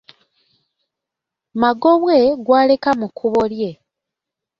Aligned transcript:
Magobwe 1.61 2.17
gwaleka 2.45 2.89
mu 2.99 3.07
kkubo 3.11 3.43
lye. 3.55 3.71